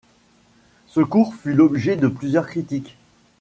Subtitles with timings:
[0.87, 2.97] Ce cours fut l'objet de plusieurs critiques.